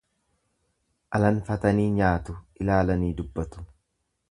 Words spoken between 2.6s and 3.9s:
ilaalanii dabbatu.